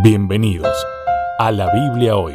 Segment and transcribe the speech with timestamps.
[0.00, 0.86] Bienvenidos
[1.40, 2.32] a la Biblia hoy.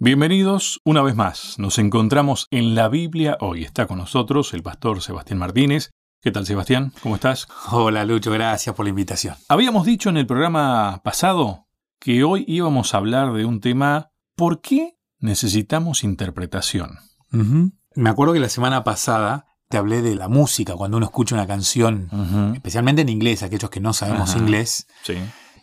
[0.00, 1.60] Bienvenidos una vez más.
[1.60, 3.62] Nos encontramos en la Biblia hoy.
[3.62, 5.90] Está con nosotros el pastor Sebastián Martínez.
[6.20, 6.92] ¿Qué tal, Sebastián?
[7.04, 7.46] ¿Cómo estás?
[7.70, 8.32] Hola, Lucho.
[8.32, 9.36] Gracias por la invitación.
[9.48, 11.68] Habíamos dicho en el programa pasado
[12.00, 16.98] que hoy íbamos a hablar de un tema ¿por qué necesitamos interpretación?
[17.30, 21.46] Me acuerdo que la semana pasada te hablé de la música, cuando uno escucha una
[21.46, 22.10] canción,
[22.54, 24.86] especialmente en inglés, aquellos que no sabemos inglés,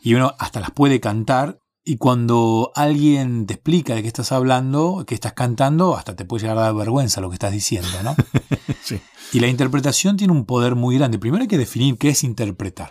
[0.02, 5.04] y uno hasta las puede cantar, y cuando alguien te explica de qué estás hablando,
[5.06, 8.16] qué estás cantando, hasta te puede llegar a dar vergüenza lo que estás diciendo, ¿no?
[8.84, 9.00] sí.
[9.32, 11.20] Y la interpretación tiene un poder muy grande.
[11.20, 12.90] Primero hay que definir qué es interpretar.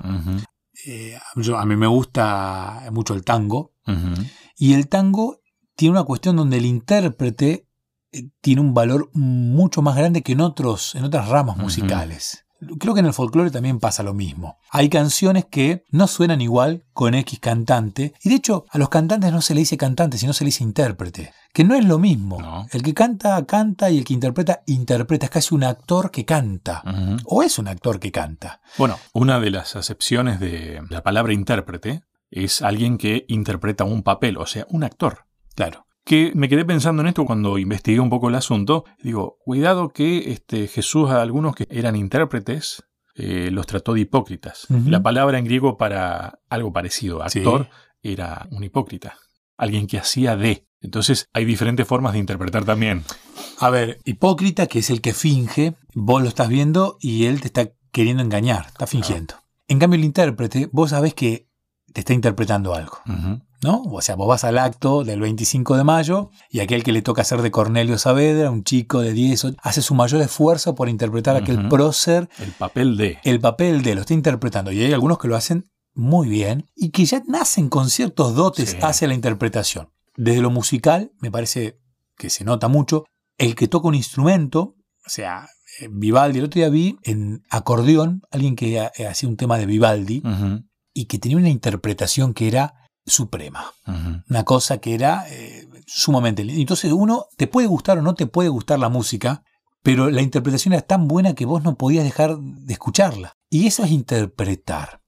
[0.87, 3.73] Eh, a mí me gusta mucho el tango,
[4.57, 5.41] y el tango
[5.75, 7.68] tiene una cuestión donde el intérprete
[8.41, 12.45] tiene un valor mucho más grande que en, otros, en otras ramas musicales.
[12.81, 14.59] Creo que en el folclore también pasa lo mismo.
[14.71, 19.31] Hay canciones que no suenan igual con X cantante, y de hecho a los cantantes
[19.31, 22.67] no se le dice cantante, sino se le dice intérprete, que no es lo mismo.
[22.73, 25.27] El que canta, canta, y el que interpreta, interpreta.
[25.27, 26.83] Es casi un actor que canta,
[27.27, 28.61] o es un actor que canta.
[28.77, 34.37] Bueno, una de las acepciones de la palabra intérprete es alguien que interpreta un papel,
[34.37, 35.27] o sea, un actor.
[35.55, 38.87] Claro que me quedé pensando en esto cuando investigué un poco el asunto.
[39.03, 42.83] Digo, cuidado que este, Jesús a algunos que eran intérpretes
[43.15, 44.67] eh, los trató de hipócritas.
[44.87, 47.69] La palabra en griego para algo parecido, actor,
[48.03, 49.19] era un hipócrita.
[49.59, 50.67] Alguien que hacía de.
[50.81, 53.05] Entonces hay diferentes formas de interpretar también.
[53.59, 57.49] A ver, hipócrita, que es el que finge, vos lo estás viendo y él te
[57.49, 59.35] está queriendo engañar, está fingiendo.
[59.67, 61.48] En cambio, el intérprete, vos sabés que
[61.93, 62.99] te está interpretando algo.
[63.63, 63.83] ¿no?
[63.83, 67.23] O sea, vos vas al acto del 25 de mayo y aquel que le toca
[67.23, 71.69] hacer de Cornelio Saavedra, un chico de 10, hace su mayor esfuerzo por interpretar aquel
[71.69, 72.29] prócer.
[72.39, 73.19] El papel de.
[73.25, 74.71] El papel de, lo está interpretando.
[74.73, 78.77] Y hay algunos que lo hacen muy bien y que ya nacen con ciertos dotes
[78.81, 79.91] hacia la interpretación.
[80.17, 81.79] Desde lo musical, me parece
[82.17, 83.05] que se nota mucho,
[83.37, 84.75] el que toca un instrumento,
[85.07, 85.49] o sea,
[85.81, 90.23] eh, Vivaldi, el otro día vi en acordeón, alguien que hacía un tema de Vivaldi
[90.99, 92.75] y que tenía una interpretación que era
[93.07, 93.73] suprema.
[94.29, 96.61] Una cosa que era eh, sumamente linda.
[96.61, 99.45] Entonces uno te puede gustar o no te puede gustar la música,
[99.85, 103.35] pero la interpretación era tan buena que vos no podías dejar de escucharla.
[103.49, 105.01] Y eso es interpretar.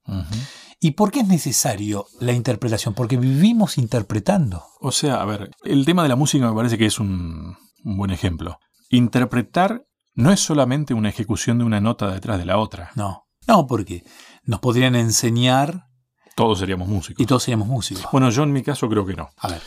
[0.79, 2.95] ¿Y por qué es necesario la interpretación?
[2.95, 4.63] Porque vivimos interpretando.
[4.81, 7.97] O sea, a ver, el tema de la música me parece que es un, un
[7.97, 8.61] buen ejemplo.
[8.91, 9.85] Interpretar
[10.15, 12.93] no es solamente una ejecución de una nota detrás de la otra.
[12.95, 14.05] No, no, porque
[14.45, 15.91] nos podrían enseñar
[16.37, 17.23] todos seríamos músicos.
[17.23, 18.07] Y todos seríamos músicos.
[18.13, 19.29] Bueno, yo en mi caso creo que no.
[19.37, 19.61] A ver,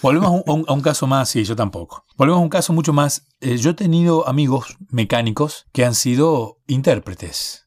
[0.00, 2.06] volvemos a un, caso más, sí, yo tampoco.
[2.16, 3.26] Volvemos a un caso mucho más.
[3.40, 7.66] Eh, yo he tenido amigos mecánicos que han sido intérpretes.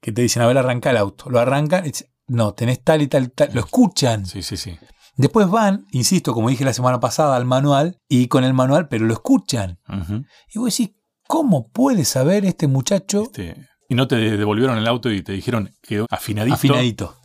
[0.00, 1.28] Que te dicen, a ver, arranca el auto.
[1.28, 1.92] Lo arrancan, y
[2.28, 3.50] no, tenés tal y tal, tal.
[3.52, 4.24] Lo escuchan.
[4.24, 4.78] Sí, sí, sí.
[5.16, 9.04] Después van, insisto, como dije la semana pasada, al manual y con el manual, pero
[9.04, 9.78] lo escuchan.
[10.54, 10.96] Y vos decís,
[11.26, 13.24] ¿cómo puede saber este muchacho?
[13.24, 16.54] Este, y no te devolvieron el auto y te dijeron que afinadito.
[16.54, 17.16] Afinadito.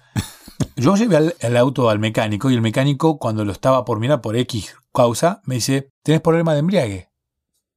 [0.76, 4.38] Yo llevé el, auto al mecánico y el mecánico, cuando lo estaba por mirar por
[4.38, 7.10] X causa, me dice: ¿Tienes problema de embriague?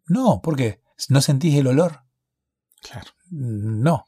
[0.07, 0.81] No, ¿por qué?
[1.09, 2.03] ¿No sentís el olor?
[2.81, 3.11] Claro.
[3.31, 4.07] No.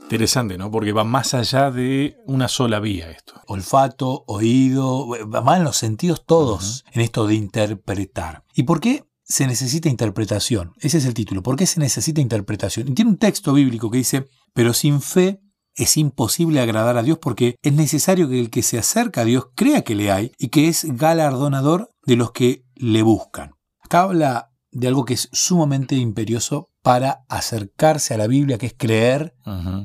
[0.00, 0.70] Interesante, ¿no?
[0.70, 3.34] Porque va más allá de una sola vía esto.
[3.46, 8.44] Olfato, oído, va en los sentidos todos en esto de interpretar.
[8.54, 10.74] ¿Y por qué se necesita interpretación?
[10.78, 11.42] Ese es el título.
[11.42, 12.86] ¿Por qué se necesita interpretación?
[12.86, 15.40] Y tiene un texto bíblico que dice, pero sin fe
[15.74, 19.46] es imposible agradar a Dios porque es necesario que el que se acerca a Dios
[19.56, 23.54] crea que le hay y que es galardonador de los que le buscan.
[23.80, 28.74] Acá habla de algo que es sumamente imperioso para acercarse a la Biblia, que es
[28.78, 29.34] creer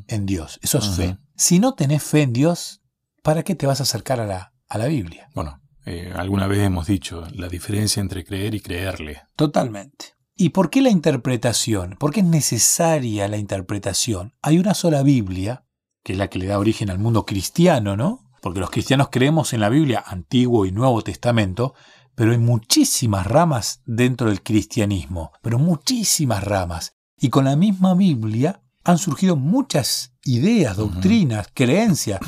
[0.07, 0.59] en Dios.
[0.61, 1.17] Eso es fe.
[1.35, 2.81] Si no tenés fe en Dios,
[3.23, 5.27] ¿para qué te vas a acercar a la, a la Biblia?
[5.33, 5.59] Bueno,
[5.89, 9.23] eh, alguna vez hemos dicho la diferencia entre creer y creerle.
[9.35, 10.15] Totalmente.
[10.35, 11.95] ¿Y por qué la interpretación?
[11.99, 14.33] ¿Por qué es necesaria la interpretación?
[14.41, 15.65] Hay una sola Biblia
[16.03, 18.31] que es la que le da origen al mundo cristiano, ¿no?
[18.41, 21.73] Porque los cristianos creemos en la Biblia, Antiguo y Nuevo Testamento,
[22.15, 26.93] pero hay muchísimas ramas dentro del cristianismo, pero muchísimas ramas.
[27.19, 32.19] Y con la misma Biblia han surgido muchas ideas, doctrinas, creencias.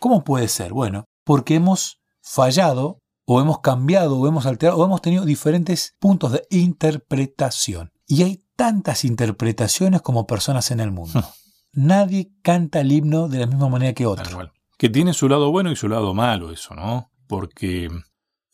[0.00, 0.72] ¿Cómo puede ser?
[0.72, 6.32] Bueno, porque hemos fallado o hemos cambiado o hemos alterado o hemos tenido diferentes puntos
[6.32, 7.92] de interpretación.
[8.06, 11.22] Y hay tantas interpretaciones como personas en el mundo.
[11.72, 14.52] nadie canta el himno de la misma manera que otro.
[14.76, 17.10] Que tiene su lado bueno y su lado malo eso, ¿no?
[17.26, 17.88] Porque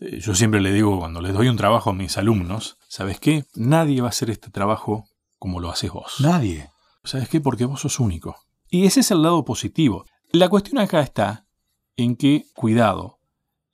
[0.00, 3.44] eh, yo siempre le digo cuando les doy un trabajo a mis alumnos, ¿sabes qué?
[3.54, 6.16] Nadie va a hacer este trabajo como lo haces vos.
[6.20, 6.70] Nadie.
[7.04, 7.40] ¿Sabes qué?
[7.40, 8.36] Porque vos sos único.
[8.70, 10.04] Y ese es el lado positivo.
[10.30, 11.46] La cuestión acá está
[11.96, 13.17] en que, cuidado,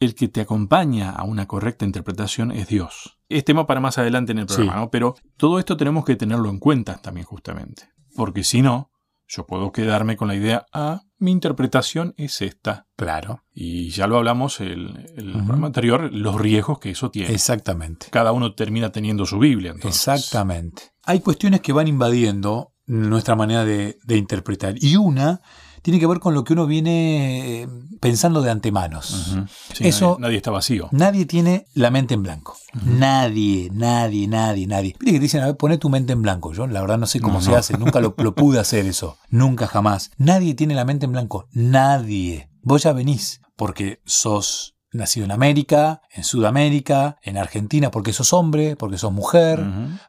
[0.04, 3.18] el que te acompaña a una correcta interpretación es Dios.
[3.28, 4.90] Es tema para más adelante en el programa, ¿no?
[4.90, 7.88] Pero todo esto tenemos que tenerlo en cuenta también justamente.
[8.14, 8.90] Porque si no,
[9.26, 12.86] yo puedo quedarme con la idea, ah, mi interpretación es esta.
[12.96, 13.42] Claro.
[13.52, 17.32] Y ya lo hablamos el, el programa anterior, los riesgos que eso tiene.
[17.32, 18.08] Exactamente.
[18.10, 19.72] Cada uno termina teniendo su Biblia.
[19.72, 20.06] Entonces.
[20.06, 20.92] Exactamente.
[21.04, 24.74] Hay cuestiones que van invadiendo nuestra manera de, de interpretar.
[24.78, 25.40] Y una
[25.84, 27.68] tiene que ver con lo que uno viene eh,
[28.00, 29.36] pensando de antemanos.
[29.74, 30.88] Sí, Eso- nadie, nadie está vacío.
[30.92, 32.56] Nadie tiene la mente en blanco.
[32.84, 34.94] Nadie, nadie, nadie, nadie.
[34.98, 36.54] Viste que te dicen, a ver, poné tu mente en blanco.
[36.54, 37.56] Yo la verdad no sé cómo No, se no.
[37.58, 39.18] hace, nunca lo, lo pude hacer eso.
[39.28, 40.10] Nunca, jamás.
[40.16, 41.48] Nadie tiene la mente en blanco.
[41.52, 42.48] Nadie.
[42.62, 48.74] Vos ya venís porque sos nacido en América, en Sudamérica, en Argentina, porque sos hombre,
[48.76, 49.62] porque sos mujer,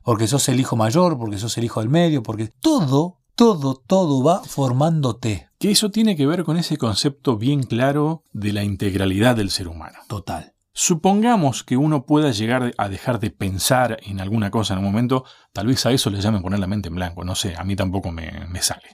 [0.04, 4.24] porque sos el hijo mayor, porque sos el hijo del medio, porque todo, todo, todo
[4.24, 5.50] va formándote.
[5.60, 9.68] Que eso tiene que ver con ese concepto bien claro de la integralidad del ser
[9.68, 10.00] humano.
[10.08, 10.54] Total.
[10.74, 15.24] Supongamos que uno pueda llegar a dejar de pensar en alguna cosa en un momento,
[15.54, 17.78] tal vez a eso le llamen poner la mente en blanco, no sé, a mí
[17.78, 18.90] tampoco me, me sale.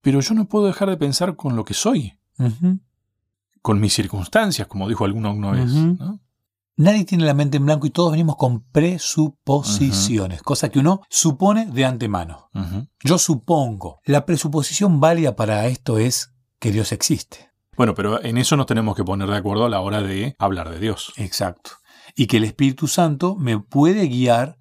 [0.00, 2.18] Pero yo no puedo dejar de pensar con lo que soy,
[3.62, 5.70] con mis circunstancias, como dijo alguno una vez.
[5.70, 5.96] Ujú.
[5.98, 6.20] ¿no?
[6.76, 11.66] Nadie tiene la mente en blanco y todos venimos con presuposiciones, cosa que uno supone
[11.66, 12.50] de antemano.
[13.02, 14.00] Yo supongo.
[14.04, 17.50] La presuposición válida para esto es que Dios existe.
[17.76, 20.70] Bueno, pero en eso nos tenemos que poner de acuerdo a la hora de hablar
[20.70, 21.12] de Dios.
[21.16, 21.70] Exacto.
[22.16, 24.58] Y que el Espíritu Santo me puede guiar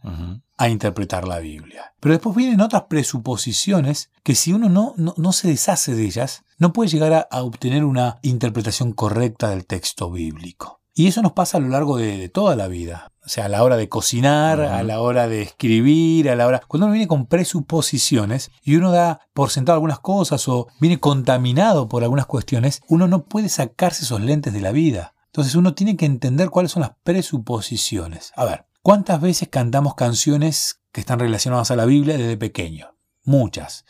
[0.57, 1.93] a interpretar la Biblia.
[1.99, 6.43] Pero después vienen otras presuposiciones que si uno no, no, no se deshace de ellas,
[6.59, 10.82] no puede llegar a, a obtener una interpretación correcta del texto bíblico.
[10.93, 13.11] Y eso nos pasa a lo largo de, de toda la vida.
[13.25, 16.61] O sea, a la hora de cocinar, a la hora de escribir, a la hora...
[16.67, 21.87] Cuando uno viene con presuposiciones y uno da por sentado algunas cosas o viene contaminado
[21.87, 25.13] por algunas cuestiones, uno no puede sacarse esos lentes de la vida.
[25.27, 28.33] Entonces uno tiene que entender cuáles son las presuposiciones.
[28.35, 32.89] A ver, ¿cuántas veces cantamos canciones que están relacionadas a la Biblia desde pequeño?
[33.23, 33.85] Muchas.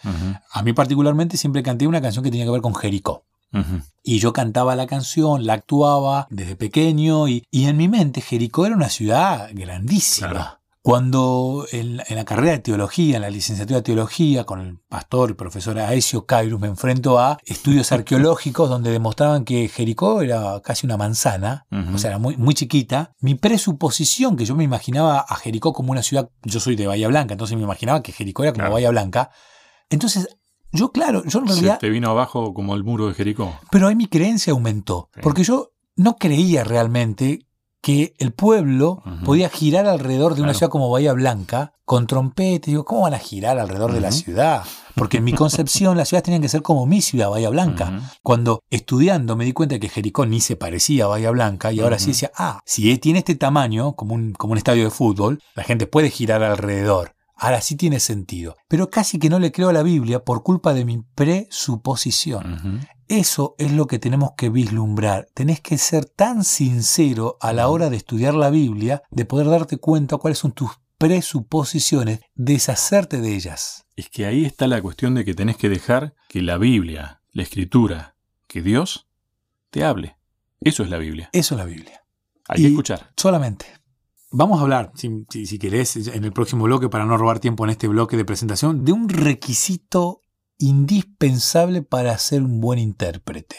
[0.51, 3.25] A mí particularmente siempre canté una canción que tenía que ver con Jericó.
[4.03, 8.65] Y yo cantaba la canción, la actuaba desde pequeño y, y en mi mente Jericó
[8.65, 10.29] era una ciudad grandísima.
[10.29, 10.59] Claro.
[10.85, 14.79] Cuando en, la- en la carrera de teología, en la licenciatura de teología, con el
[14.89, 20.59] pastor y profesor Aesio Cairus, me enfrento a estudios arqueológicos donde demostraban que Jericó era
[20.61, 23.13] casi una manzana, o sea, era muy, muy chiquita.
[23.21, 27.07] Mi presuposición, que yo me imaginaba a Jericó como una ciudad, yo soy de Bahía
[27.07, 28.73] Blanca, entonces me imaginaba que Jericó era como Claro.
[28.73, 29.29] Bahía Blanca.
[29.89, 30.27] Entonces,
[30.73, 33.53] yo, claro, yo en realidad Se te vino abajo como el muro de Jericó.
[33.71, 35.21] pero ahí mi creencia aumentó, Sí.
[35.23, 37.47] porque yo no creía realmente
[37.81, 42.67] que el pueblo podía girar alrededor de una ciudad como Bahía Blanca con trompetes.
[42.71, 44.63] Digo, ¿cómo van a girar alrededor de la ciudad?
[44.95, 47.99] Porque en mi concepción las ciudades tenían que ser como mi ciudad, Bahía Blanca.
[48.21, 51.99] Cuando estudiando me di cuenta que Jericó ni se parecía a Bahía Blanca y ahora
[51.99, 55.63] sí decía, ah, si tiene este tamaño, como un, como un estadio de fútbol, la
[55.63, 57.15] gente puede girar alrededor.
[57.43, 58.55] Ahora sí tiene sentido.
[58.69, 62.87] Pero casi que no le creo a la Biblia por culpa de mi presuposición.
[63.09, 65.27] Eso es lo que tenemos que vislumbrar.
[65.33, 69.75] Tenés que ser tan sincero a la hora de estudiar la Biblia, de poder darte
[69.77, 73.85] cuenta cuáles son tus presuposiciones, deshacerte de ellas.
[73.97, 77.43] Es que ahí está la cuestión de que tenés que dejar que la Biblia, la
[77.43, 78.15] Escritura,
[78.47, 79.07] que Dios
[79.69, 80.15] te hable.
[80.61, 81.29] Eso es la Biblia.
[81.33, 82.03] Eso es la Biblia.
[82.47, 83.11] Hay Y- que escuchar.
[83.17, 83.65] Solamente.
[84.35, 87.63] Vamos a hablar, si, si- si querés, en el próximo bloque, para no robar tiempo
[87.63, 90.21] en este bloque de presentación, de un requisito
[90.87, 93.55] indispensable para ser un buen intérprete.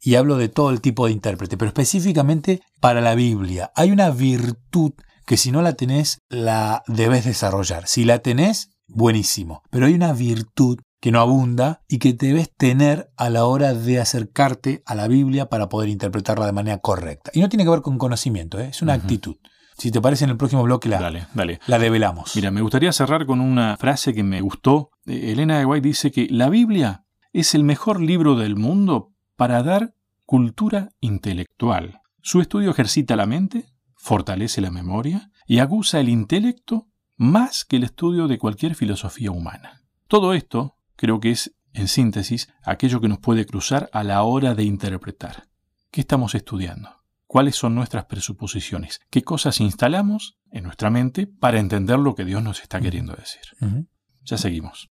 [0.00, 3.70] Y hablo de todo el tipo de intérprete, pero específicamente para la Biblia.
[3.76, 4.92] Hay una virtud
[5.26, 7.86] que si no la tenés, la debes desarrollar.
[7.86, 9.62] Si la tenés, buenísimo.
[9.70, 14.00] Pero hay una virtud que no abunda y que debes tener a la hora de
[14.00, 17.30] acercarte a la Biblia para poder interpretarla de manera correcta.
[17.34, 18.68] Y no tiene que ver con conocimiento, ¿eh?
[18.70, 19.36] es una actitud.
[19.82, 21.58] Si te parece, en el próximo bloque la, Dale, dale.
[21.66, 22.36] la develamos.
[22.36, 24.90] Mira, me gustaría cerrar con una frase que me gustó.
[25.06, 29.60] Eh, Elena de White dice que la Biblia es el mejor libro del mundo para
[29.64, 32.00] dar cultura intelectual.
[32.20, 36.86] Su estudio ejercita la mente, fortalece la memoria y aguza el intelecto
[37.16, 39.80] más que el estudio de cualquier filosofía humana.
[40.06, 44.54] Todo esto creo que es, en síntesis, aquello que nos puede cruzar a la hora
[44.54, 45.48] de interpretar.
[45.90, 47.01] ¿Qué estamos estudiando?
[47.32, 49.00] ¿Cuáles son nuestras presuposiciones?
[49.08, 53.40] ¿Qué cosas instalamos en nuestra mente para entender lo que Dios nos está queriendo decir?
[54.22, 54.91] Ya seguimos.